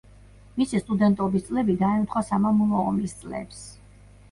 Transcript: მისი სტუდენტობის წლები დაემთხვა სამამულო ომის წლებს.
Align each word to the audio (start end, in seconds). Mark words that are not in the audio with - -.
მისი 0.61 0.79
სტუდენტობის 0.83 1.45
წლები 1.51 1.77
დაემთხვა 1.83 2.25
სამამულო 2.31 2.83
ომის 2.89 3.17
წლებს. 3.23 3.65